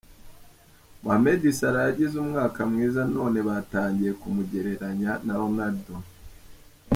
[1.03, 5.95] Mohamed Salah yagize umwaka mwiza none batangiye kumugereranya na Ronaldo.